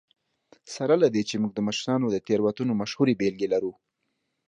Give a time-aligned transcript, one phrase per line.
[0.75, 3.73] سره له دې چې موږ د مشرانو د تېروتنو مشهورې بېلګې لرو.